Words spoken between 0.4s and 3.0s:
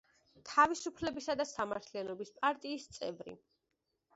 თავისუფლებისა და სამართლიანობის პარტიის